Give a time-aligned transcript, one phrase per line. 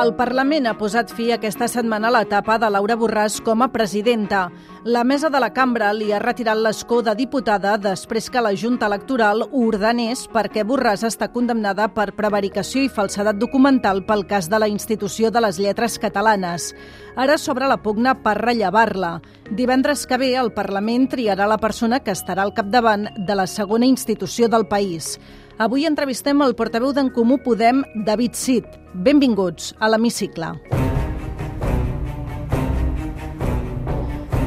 [0.00, 4.46] El Parlament ha posat fi aquesta setmana a l'etapa de Laura Borràs com a presidenta.
[4.88, 8.88] La mesa de la cambra li ha retirat l'escó de diputada després que la Junta
[8.88, 14.62] Electoral ho ordenés perquè Borràs està condemnada per prevaricació i falsedat documental pel cas de
[14.62, 16.70] la institució de les lletres catalanes.
[17.20, 19.18] Ara s'obre la pugna per rellevar-la.
[19.50, 23.84] Divendres que ve el Parlament triarà la persona que estarà al capdavant de la segona
[23.84, 25.18] institució del país.
[25.60, 28.68] Avui entrevistem el portaveu d'en Comú Podem, David Cid.
[29.04, 30.54] Benvinguts a l'Hemicicle.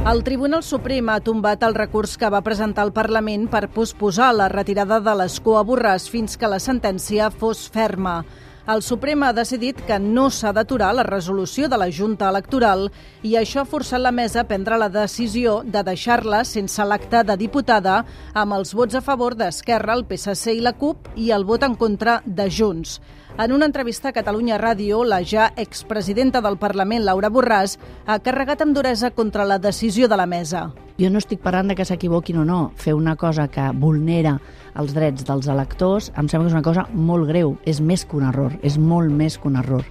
[0.10, 4.50] El Tribunal Suprem ha tombat el recurs que va presentar el Parlament per posposar la
[4.50, 8.24] retirada de l'escó a Borràs fins que la sentència fos ferma
[8.68, 12.86] el Suprem ha decidit que no s'ha d'aturar la resolució de la Junta Electoral
[13.28, 17.36] i això ha forçat la mesa a prendre la decisió de deixar-la sense l'acte de
[17.42, 17.98] diputada
[18.34, 21.76] amb els vots a favor d'Esquerra, el PSC i la CUP i el vot en
[21.76, 23.02] contra de Junts.
[23.34, 28.62] En una entrevista a Catalunya Ràdio, la ja expresidenta del Parlament, Laura Borràs, ha carregat
[28.62, 30.68] amb duresa contra la decisió de la mesa.
[31.02, 32.60] Jo no estic parlant de que s'equivoquin o no.
[32.78, 34.38] Fer una cosa que vulnera
[34.80, 37.56] els drets dels electors em sembla que és una cosa molt greu.
[37.66, 39.86] És més que un error, és molt més que un error.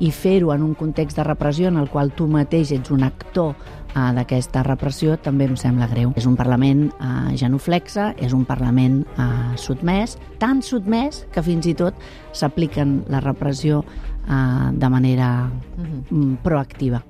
[0.00, 3.54] I fer-ho en un context de repressió en el qual tu mateix ets un actor
[3.54, 6.14] eh, d'aquesta repressió també em sembla greu.
[6.16, 9.28] És un Parlament eh, genuflexa, és un Parlament eh,
[9.60, 11.98] sotmès, tan sotmès que fins i tot
[12.32, 17.02] s'apliquen la repressió eh, de manera mm, proactiva.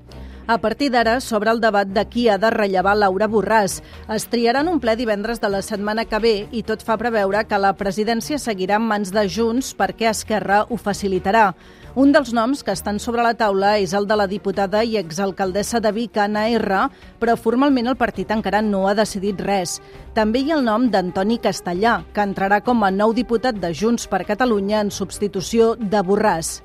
[0.48, 3.76] A partir d'ara s'obre el debat de qui ha de rellevar Laura Borràs.
[4.10, 7.60] Es triaran un ple divendres de la setmana que ve i tot fa preveure que
[7.62, 11.52] la presidència seguirà en mans de Junts perquè Esquerra ho facilitarà.
[11.94, 15.78] Un dels noms que estan sobre la taula és el de la diputada i exalcaldessa
[15.78, 16.88] de Vic, Anna R,
[17.20, 19.78] però formalment el partit encara no ha decidit res.
[20.16, 24.08] També hi ha el nom d'Antoni Castellà, que entrarà com a nou diputat de Junts
[24.08, 26.58] per Catalunya en substitució de Borràs.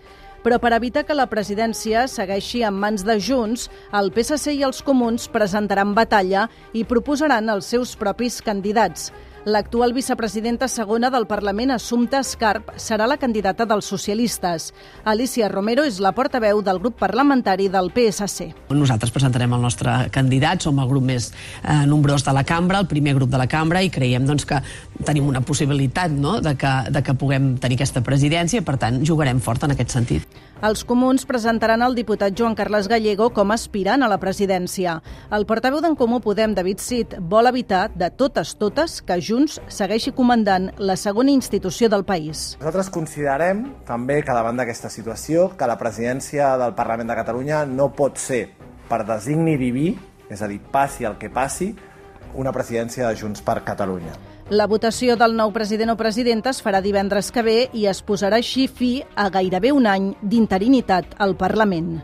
[0.43, 3.67] Però per evitar que la presidència segueixi en mans de Junts,
[3.97, 9.11] el PSC i els comuns presentaran batalla i proposaran els seus propis candidats.
[9.47, 14.73] L'actual vicepresidenta segona del Parlament, Assumpta Escarp, serà la candidata dels socialistes.
[15.07, 18.49] Alicia Romero és la portaveu del grup parlamentari del PSC.
[18.75, 22.91] Nosaltres presentarem el nostre candidat, som el grup més eh, nombrós de la cambra, el
[22.91, 24.59] primer grup de la cambra, i creiem doncs, que
[25.07, 29.39] tenim una possibilitat no?, de, que, de que puguem tenir aquesta presidència, per tant, jugarem
[29.39, 30.27] fort en aquest sentit.
[30.57, 34.95] Els comuns presentaran el diputat Joan Carles Gallego com aspirant a la presidència.
[35.29, 40.15] El portaveu d'en Comú Podem, David Cid, vol evitar de totes totes que Junts segueixi
[40.17, 42.55] comandant la segona institució del país.
[42.57, 47.91] Nosaltres considerem també que davant d'aquesta situació que la presidència del Parlament de Catalunya no
[47.93, 48.47] pot ser
[48.89, 49.91] per designi diví,
[50.33, 51.69] és a dir, passi el que passi,
[52.33, 54.36] una presidència de Junts per Catalunya.
[54.49, 58.39] La votació del nou president o presidenta es farà divendres que ve i es posarà
[58.39, 61.97] així fi a gairebé un any d'interinitat al Parlament.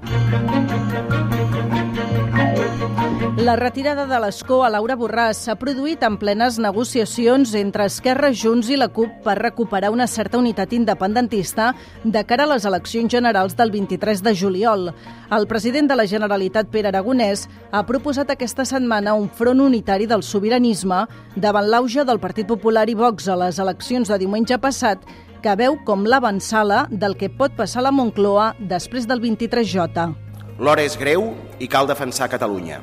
[3.38, 8.68] La retirada de l'escó a Laura Borràs s'ha produït en plenes negociacions entre Esquerra, Junts
[8.70, 11.72] i la CUP per recuperar una certa unitat independentista
[12.04, 14.92] de cara a les eleccions generals del 23 de juliol.
[15.34, 20.22] El president de la Generalitat, Pere Aragonès, ha proposat aquesta setmana un front unitari del
[20.22, 25.02] sobiranisme davant l'auge del Partit Popular i Vox a les eleccions de diumenge passat
[25.42, 30.14] que veu com l'avançala del que pot passar a la Moncloa després del 23J.
[30.62, 32.78] L'hora és greu i cal defensar Catalunya.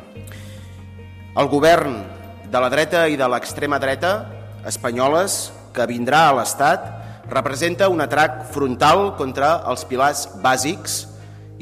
[1.39, 2.01] El govern
[2.51, 4.11] de la dreta i de l'extrema dreta
[4.67, 6.89] espanyoles que vindrà a l'Estat
[7.31, 11.05] representa un atrac frontal contra els pilars bàsics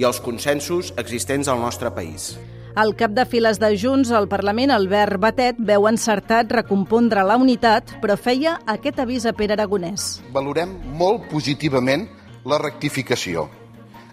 [0.01, 2.39] i els consensos existents al nostre país.
[2.81, 7.99] El cap de files de Junts al Parlament, Albert Batet, veu encertat recompondre la unitat,
[8.01, 10.23] però feia aquest avís a Pere Aragonès.
[10.33, 12.09] Valorem molt positivament
[12.49, 13.51] la rectificació.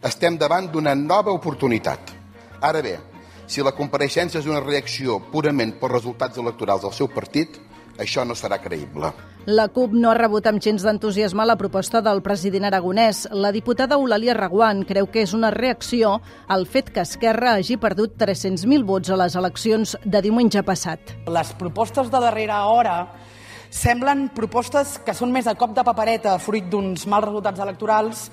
[0.03, 2.11] Estem davant d'una nova oportunitat.
[2.59, 2.97] Ara bé,
[3.47, 7.59] si la compareixença és una reacció purament pels resultats electorals del seu partit,
[8.01, 9.11] això no serà creïble.
[9.45, 13.27] La CUP no ha rebut amb gens d'entusiasme la proposta del president aragonès.
[13.31, 16.15] La diputada Eulàlia Raguant creu que és una reacció
[16.49, 21.13] al fet que Esquerra hagi perdut 300.000 vots a les eleccions de diumenge passat.
[21.29, 22.97] Les propostes de darrera hora
[23.69, 28.29] semblen propostes que són més a cop de papereta, fruit d'uns mals resultats electorals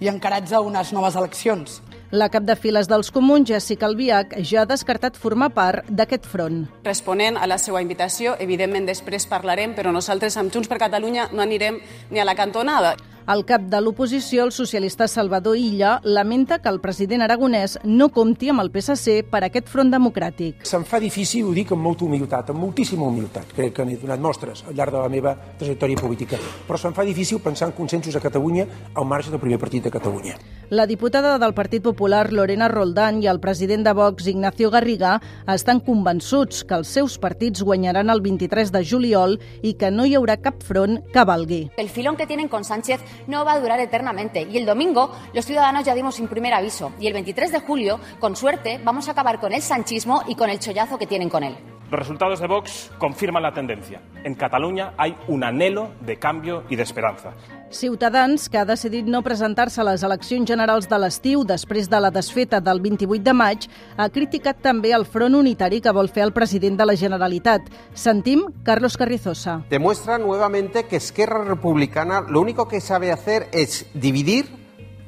[0.00, 1.82] i encarats a unes noves eleccions.
[2.12, 6.60] La cap de files dels comuns, Jessica Albiach, ja ha descartat formar part d'aquest front.
[6.86, 11.42] Responent a la seva invitació, evidentment després parlarem, però nosaltres amb Junts per Catalunya no
[11.42, 11.80] anirem
[12.12, 12.94] ni a la cantonada.
[13.26, 18.52] El cap de l'oposició, el socialista Salvador Illa, lamenta que el president aragonès no compti
[18.52, 20.60] amb el PSC per aquest front democràtic.
[20.62, 24.22] Se'm fa difícil, ho dic amb molta humilitat, amb moltíssima humilitat, crec que n'he donat
[24.22, 26.38] mostres al llarg de la meva trajectòria política,
[26.68, 29.90] però se'm fa difícil pensar en consensos a Catalunya al marge del primer partit de
[29.90, 30.38] Catalunya.
[30.70, 35.14] La diputada del Partit Popular, Lorena Roldán, i el president de Vox, Ignacio Garriga,
[35.48, 40.12] estan convençuts que els seus partits guanyaran el 23 de juliol i que no hi
[40.18, 41.62] haurà cap front que valgui.
[41.80, 44.44] El filón que tienen con Sánchez no va a durar eternamente.
[44.44, 46.92] Y el domingo los ciudadanos ya dimos un primer aviso.
[47.00, 50.50] Y el 23 de julio, con suerte, vamos a acabar con el sanchismo y con
[50.50, 51.56] el chollazo que tienen con él.
[51.90, 54.00] Los resultados de Vox confirman la tendencia.
[54.24, 57.34] En Cataluña hay un anhelo de cambio y de esperanza.
[57.70, 62.10] Ciutadans, que ha decidit no presentar-se a les eleccions generals de l'estiu després de la
[62.10, 66.34] desfeta del 28 de maig, ha criticat també el front unitari que vol fer el
[66.34, 67.70] president de la Generalitat.
[67.94, 69.60] Sentim Carlos Carrizosa.
[69.70, 74.46] Demuestra nuevamente que Esquerra Republicana lo único que sabe hacer es dividir,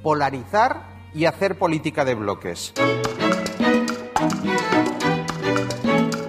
[0.02, 2.72] polarizar y hacer política de bloques.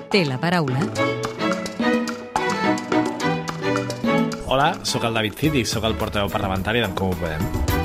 [0.09, 0.81] Té la paraula
[4.49, 7.78] Hola, sóc el David Cid i sóc el portaveu parlamentari d'en Comú Podem.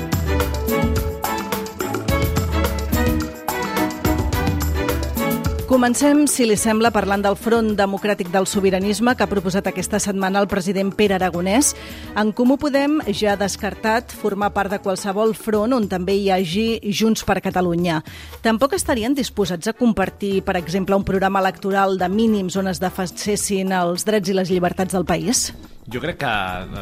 [5.75, 10.39] Comencem, si li sembla, parlant del Front Democràtic del Sobiranisme que ha proposat aquesta setmana
[10.39, 11.73] el president Pere Aragonès.
[12.15, 16.79] En Comú Podem ja ha descartat formar part de qualsevol front on també hi hagi
[16.95, 17.99] Junts per Catalunya.
[18.39, 23.75] Tampoc estarien disposats a compartir, per exemple, un programa electoral de mínims on es defensessin
[23.75, 25.49] els drets i les llibertats del país?
[25.85, 26.29] Jo crec que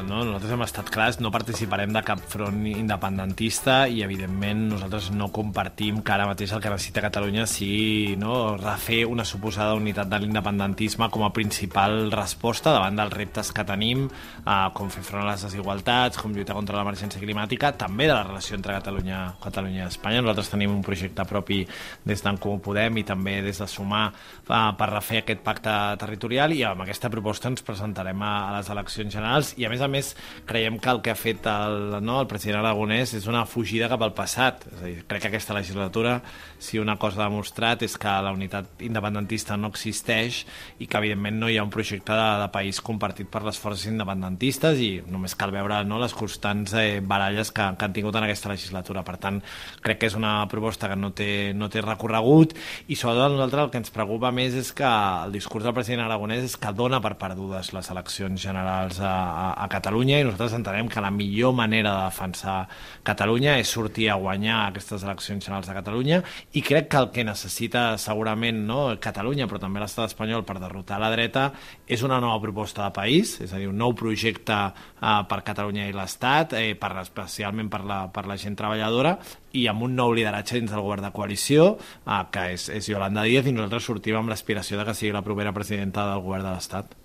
[0.08, 5.28] no, nosaltres hem estat clars, no participarem de cap front independentista i, evidentment, nosaltres no
[5.36, 10.22] compartim que ara mateix el que necessita Catalunya sigui no, refer una suposada unitat de
[10.24, 15.34] l'independentisme com a principal resposta davant dels reptes que tenim, eh, com fer front a
[15.34, 19.88] les desigualtats, com lluitar contra l'emergència climàtica, també de la relació entre Catalunya, Catalunya i
[19.90, 20.24] Espanya.
[20.24, 21.60] Nosaltres tenim un projecte propi
[22.08, 26.56] des d'en Comú Podem i també des de Sumar eh, per refer aquest pacte territorial
[26.56, 29.82] i amb aquesta proposta ens presentarem a, a les eleccions eleccions generals i a més
[29.82, 30.14] a més
[30.46, 34.02] creiem que el que ha fet el, no, el president Aragonès és una fugida cap
[34.06, 34.66] al passat.
[34.70, 36.20] És a dir, crec que aquesta legislatura
[36.60, 40.44] si una cosa ha demostrat és que la unitat independentista no existeix
[40.80, 43.90] i que evidentment no hi ha un projecte de, de país compartit per les forces
[43.92, 48.28] independentistes i només cal veure no, les constants eh, baralles que, que han tingut en
[48.28, 49.04] aquesta legislatura.
[49.04, 49.42] Per tant
[49.84, 52.56] crec que és una proposta que no té, no té recorregut
[52.88, 56.06] i sobretot a nosaltres el que ens preocupa més és que el discurs del president
[56.06, 60.24] Aragonès és que dona per perdudes les eleccions generals generals a, a, a Catalunya i
[60.24, 62.68] nosaltres entenem que la millor manera de defensar
[63.04, 66.22] Catalunya és sortir a guanyar aquestes eleccions generals a Catalunya
[66.54, 71.00] i crec que el que necessita segurament no, Catalunya però també l'estat espanyol per derrotar
[71.00, 71.52] la dreta
[71.88, 75.88] és una nova proposta de país, és a dir, un nou projecte eh, per Catalunya
[75.88, 79.18] i l'Estat, eh, per, especialment per la, per la gent treballadora
[79.54, 81.74] i amb un nou lideratge dins del govern de coalició,
[82.06, 85.26] eh, que és, és Yolanda Díaz, i nosaltres sortim amb l'aspiració de que sigui la
[85.26, 87.03] propera presidenta del govern de l'Estat.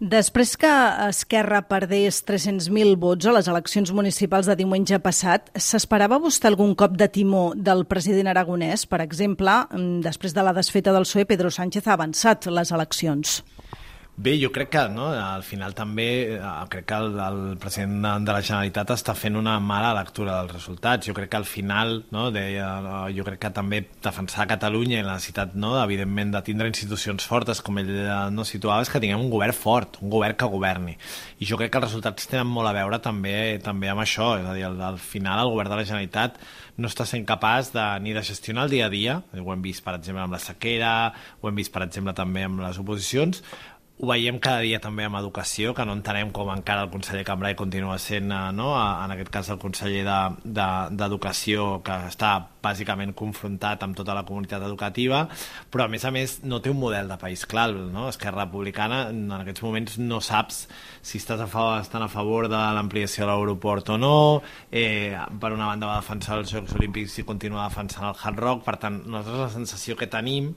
[0.00, 0.68] Després que
[1.10, 6.94] Esquerra perdés 300.000 vots a les eleccions municipals de diumenge passat, s'esperava vostè algun cop
[6.96, 8.86] de timó del president aragonès?
[8.88, 9.58] Per exemple,
[10.00, 13.42] després de la desfeta del PSOE, Pedro Sánchez ha avançat les eleccions.
[14.20, 18.34] Bé, jo crec que no, al final també eh, crec que el, el president de
[18.34, 21.08] la Generalitat està fent una mala lectura dels resultats.
[21.08, 25.06] Jo crec que al final, no, deia, eh, jo crec que també defensar Catalunya i
[25.06, 29.00] la necessitat, no, evidentment, de tindre institucions fortes, com ell eh, no situava, és que
[29.00, 30.98] tinguem un govern fort, un govern que governi.
[31.40, 34.52] I jo crec que els resultats tenen molt a veure també també amb això, és
[34.52, 36.36] a dir, al, al final el govern de la Generalitat
[36.76, 39.80] no està sent capaç de, ni de gestionar el dia a dia, ho hem vist,
[39.84, 40.94] per exemple, amb la sequera,
[41.40, 43.40] ho hem vist, per exemple, també amb les oposicions,
[44.00, 47.56] ho veiem cada dia també amb educació, que no entenem com encara el conseller Cambrai
[47.56, 48.70] continua sent, eh, no?
[48.78, 52.30] en aquest cas el conseller d'Educació, de, de, que està
[52.64, 55.26] bàsicament confrontat amb tota la comunitat educativa,
[55.72, 58.08] però a més a més no té un model de país clar, no?
[58.08, 60.62] Esquerra Republicana en aquests moments no saps
[61.02, 64.16] si estàs a favor, estan a favor de l'ampliació de l'aeroport o no,
[64.72, 68.64] eh, per una banda va defensar els Jocs Olímpics i continua defensant el Hard Rock,
[68.64, 70.54] per tant, nosaltres la sensació que tenim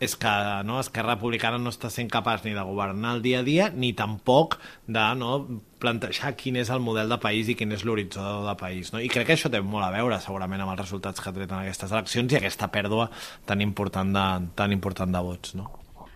[0.00, 0.32] és que
[0.66, 3.92] no, Esquerra Republicana no està sent capaç ni de governar el dia a dia ni
[3.98, 5.36] tampoc de no,
[5.82, 8.92] plantejar quin és el model de país i quin és l'horitzó de país.
[8.94, 9.02] No?
[9.02, 11.50] I crec que això té molt a veure segurament amb els resultats que ha tret
[11.50, 13.10] en aquestes eleccions i aquesta pèrdua
[13.46, 14.26] tan important de,
[14.58, 15.56] tan important de vots.
[15.58, 15.70] No?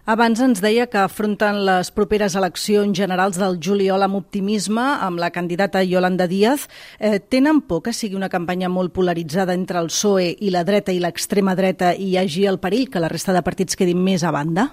[0.07, 5.33] Abans ens deia que afronten les properes eleccions generals del juliol amb optimisme amb la
[5.35, 6.69] candidata Yolanda Díaz.
[7.01, 10.95] Eh, tenen por que sigui una campanya molt polaritzada entre el PSOE i la dreta
[10.95, 14.23] i l'extrema dreta i hi hagi el perill que la resta de partits quedin més
[14.23, 14.69] a banda?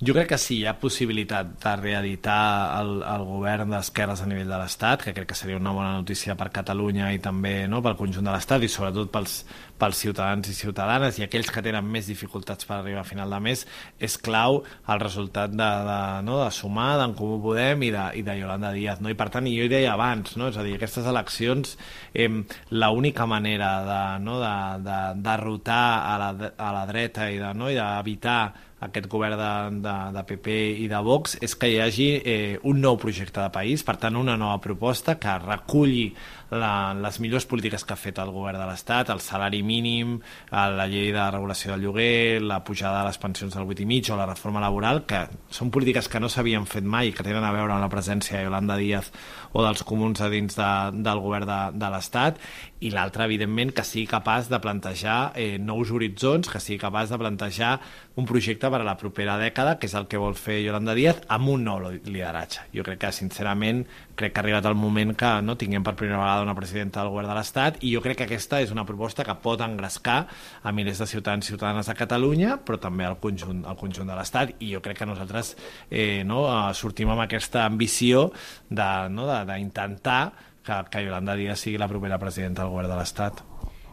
[0.00, 4.48] Jo crec que sí, hi ha possibilitat de reeditar el, el govern d'esquerres a nivell
[4.48, 7.98] de l'Estat, que crec que seria una bona notícia per Catalunya i també no, pel
[7.98, 9.34] conjunt de l'Estat i sobretot pels,
[9.76, 13.42] pels ciutadans i ciutadanes i aquells que tenen més dificultats per arribar a final de
[13.44, 13.66] mes,
[14.00, 18.24] és clau el resultat de, de, no, de sumar d'en Comú Podem i de, i
[18.24, 19.04] de Yolanda Díaz.
[19.04, 19.12] No?
[19.12, 20.48] I per tant, jo hi deia abans, no?
[20.48, 21.76] és a dir, aquestes eleccions,
[22.16, 22.30] eh,
[22.72, 24.56] l'única manera de, no, de,
[24.88, 28.40] de derrotar a la, a la dreta i de, no, i d'evitar
[28.80, 29.52] aquest govern de,
[29.84, 33.52] de, de PP i de Vox és que hi hagi eh, un nou projecte de
[33.52, 36.08] país, per tant una nova proposta que reculli
[36.50, 40.16] la, les millors polítiques que ha fet el govern de l'Estat, el salari mínim,
[40.50, 44.26] la llei de regulació del lloguer, la pujada de les pensions del 8,5 o la
[44.26, 47.76] reforma laboral, que són polítiques que no s'havien fet mai i que tenen a veure
[47.76, 49.12] amb la presència de Yolanda Díaz
[49.52, 50.72] o dels comuns a dins de,
[51.04, 52.40] del govern de, de l'Estat,
[52.80, 57.18] i l'altre, evidentment, que sigui capaç de plantejar eh, nous horitzons, que sigui capaç de
[57.20, 57.74] plantejar
[58.16, 61.22] un projecte per a la propera dècada, que és el que vol fer Yolanda Díaz,
[61.28, 62.66] amb un nou lideratge.
[62.74, 63.84] Jo crec que, sincerament,
[64.18, 67.12] crec que ha arribat el moment que no tinguem per primera vegada una presidenta del
[67.14, 70.18] govern de l'Estat i jo crec que aquesta és una proposta que pot engrescar
[70.62, 74.18] a milers de ciutadans i ciutadanes de Catalunya, però també al conjunt, al conjunt de
[74.18, 75.54] l'Estat i jo crec que nosaltres
[75.90, 78.28] eh, no, eh, sortim amb aquesta ambició
[78.70, 83.49] d'intentar no, que, que Yolanda Díaz sigui la propera presidenta del govern de l'Estat.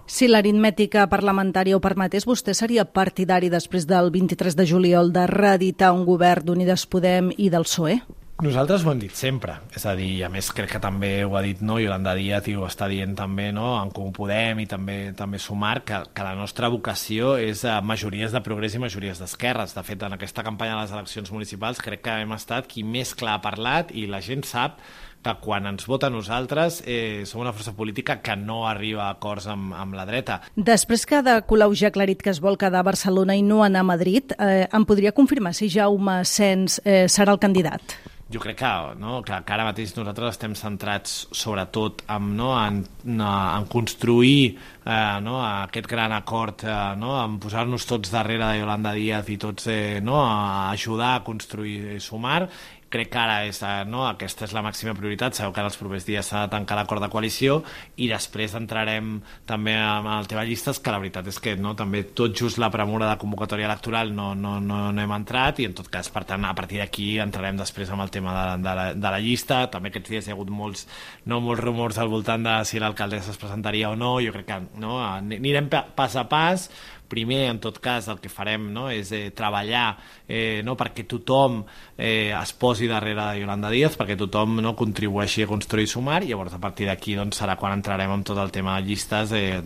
[0.07, 5.89] Si l'aritmètica parlamentària ho permetés, vostè seria partidari després del 23 de juliol de reeditar
[5.91, 7.97] un govern d'Unides Podem i del PSOE?
[8.45, 11.41] Nosaltres ho hem dit sempre, és a dir, a més crec que també ho ha
[11.41, 14.97] dit no, Yolanda Díaz i ho està dient també no, en Com Podem i també
[15.17, 19.73] també Sumar, que, que la nostra vocació és a majories de progrés i majories d'esquerres.
[19.75, 23.11] De fet, en aquesta campanya de les eleccions municipals crec que hem estat qui més
[23.17, 24.79] clar ha parlat i la gent sap
[25.23, 29.47] que quan ens vota nosaltres eh, som una força política que no arriba a acords
[29.51, 30.41] amb, amb la dreta.
[30.55, 33.63] Després que de Colau ja ha aclarit que es vol quedar a Barcelona i no
[33.65, 37.97] anar a Madrid, eh, em podria confirmar si Jaume Sens eh, serà el candidat?
[38.29, 38.69] jo crec que,
[38.99, 45.19] no, que, que ara mateix nosaltres estem centrats sobretot en, no, en, en construir eh,
[45.23, 49.69] no, aquest gran acord, eh, no, en posar-nos tots darrere de Yolanda Díaz i tots
[49.71, 52.41] eh, no, a ajudar a construir i sumar
[52.89, 55.77] crec que ara és, eh, no, aquesta és la màxima prioritat, sabeu que en els
[55.77, 57.61] propers dies s'ha de tancar l'acord de coalició
[57.97, 62.03] i després entrarem també amb el tema llistes, que la veritat és que no, també
[62.17, 65.75] tot just la premura de convocatòria electoral no, no, no, no hem entrat i en
[65.77, 68.87] tot cas, per tant, a partir d'aquí entrarem després amb el tema de, de, la,
[68.93, 70.87] de la llista, també aquests dies hi ha hagut molts,
[71.25, 74.61] no, molts rumors al voltant de si l'alcaldessa es presentaria o no, jo crec que
[74.79, 76.69] no, anirem pas a pas,
[77.09, 79.97] primer, en tot cas, el que farem no, és eh, treballar
[80.27, 81.61] eh, no, perquè tothom
[81.97, 86.33] eh, es posi darrere de Yolanda Díaz, perquè tothom no, contribueixi a construir sumar, i
[86.33, 89.63] llavors a partir d'aquí doncs, serà quan entrarem en tot el tema de llistes eh,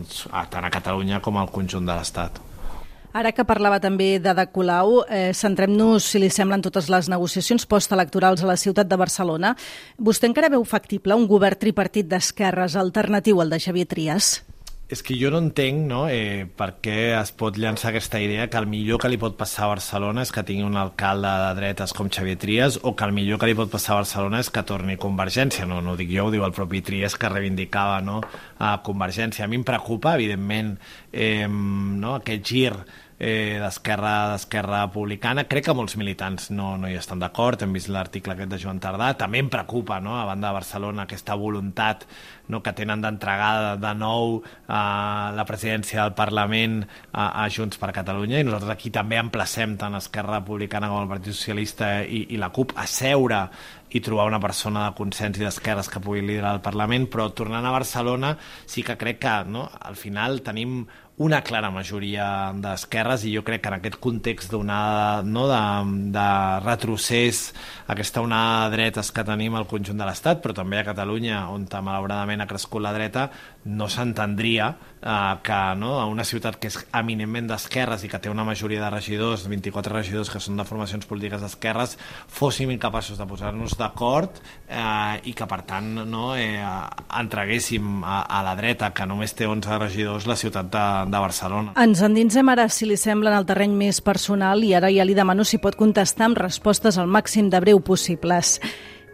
[0.52, 2.42] tant a Catalunya com al conjunt de l'Estat.
[3.12, 8.44] Ara que parlava també de Colau, eh, centrem-nos, si li semblen, totes les negociacions postelectorals
[8.44, 9.56] a la ciutat de Barcelona.
[10.00, 14.51] Vostè encara veu factible un govern tripartit d'esquerres alternatiu al de Xavier Trias?
[14.92, 18.60] És que jo no entenc no, eh, per què es pot llançar aquesta idea que
[18.60, 21.94] el millor que li pot passar a Barcelona és que tingui un alcalde de dretes
[21.96, 24.66] com Xavier Trias o que el millor que li pot passar a Barcelona és que
[24.68, 25.66] torni Convergència.
[25.66, 28.20] No, no ho dic jo, ho diu el propi Trias que reivindicava no,
[28.60, 29.46] a Convergència.
[29.46, 30.76] A mi em preocupa, evidentment,
[31.14, 32.74] eh, no, aquest gir
[33.22, 35.46] eh, d'Esquerra d'Esquerra Republicana.
[35.46, 38.82] Crec que molts militants no, no hi estan d'acord, hem vist l'article aquest de Joan
[38.82, 39.12] Tardà.
[39.20, 42.08] També em preocupa, no, a banda de Barcelona, aquesta voluntat
[42.50, 44.74] no, que tenen d'entregar de, nou eh,
[45.38, 46.82] la presidència del Parlament
[47.14, 51.12] a, a Junts per Catalunya i nosaltres aquí també emplacem tant Esquerra Republicana com el
[51.12, 53.46] Partit Socialista i, i la CUP a seure
[53.92, 57.66] i trobar una persona de consens i d'esquerres que pugui liderar el Parlament, però tornant
[57.68, 60.86] a Barcelona sí que crec que no, al final tenim
[61.22, 62.26] una clara majoria
[62.58, 65.60] d'esquerres i jo crec que en aquest context d'onada no, de,
[66.16, 66.28] de
[66.64, 67.44] retrocés,
[67.94, 71.68] aquesta onada de dretes que tenim al conjunt de l'Estat, però també a Catalunya, on
[71.70, 73.30] malauradament ha crescut la dreta,
[73.66, 78.46] no s'entendria eh, que no, una ciutat que és eminentment d'esquerres i que té una
[78.48, 81.98] majoria de regidors, 24 regidors que són de formacions polítiques d'esquerres,
[82.32, 86.62] fóssim incapaços de posar-nos d'acord eh, i que per tant no, eh,
[87.20, 91.76] entreguéssim a, a la dreta, que només té 11 regidors, la ciutat de, de Barcelona.
[91.82, 95.18] Ens endinsem ara, si li sembla, en el terreny més personal i ara ja li
[95.18, 98.60] demano si pot contestar amb respostes al màxim de breu possibles.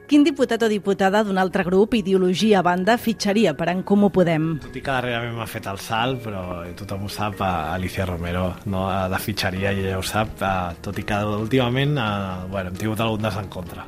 [0.08, 4.54] Quin diputat o diputada d'un altre grup, ideologia a banda, fitxaria per en Comú Podem?
[4.64, 8.54] Tot i que darrerament m'ha fet el salt, però tothom ho sap, a Alicia Romero
[8.72, 10.40] no, de fitxaria, i ella ho sap,
[10.80, 12.00] tot i que últimament
[12.48, 13.84] bueno, hem tingut algun desencontre.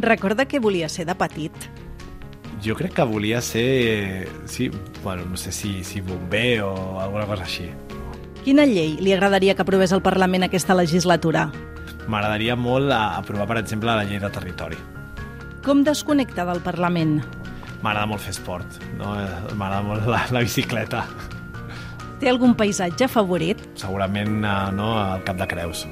[0.00, 1.68] Recorda què volia ser de petit?
[2.64, 4.72] Jo crec que volia ser, sí,
[5.04, 7.68] bueno, no sé si, si bomber o alguna cosa així.
[8.40, 11.50] Quina llei li agradaria que aprovés el Parlament aquesta legislatura?
[12.08, 14.80] M'agradaria molt aprovar, per exemple, la llei de territori.
[15.68, 17.18] Com desconnecta del Parlament?
[17.82, 19.10] M'agrada molt fer esport, no?
[19.20, 21.02] Eh, m'agrada molt la, la bicicleta.
[22.22, 23.60] Té algun paisatge favorit?
[23.76, 25.82] Segurament eh, no, al Cap de Creus.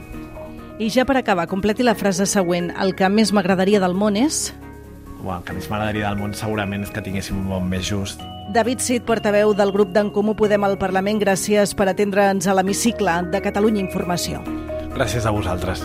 [0.80, 2.70] I ja per acabar, completi la frase següent.
[2.72, 4.46] El que més m'agradaria del món és...
[5.18, 8.24] Bueno, el que més m'agradaria del món segurament és que tinguéssim un món més just.
[8.56, 13.18] David Cid, portaveu del grup d'en Comú Podem al Parlament, gràcies per atendre'ns a l'hemicicle
[13.28, 14.40] de Catalunya Informació.
[14.96, 15.84] Gràcies a vosaltres.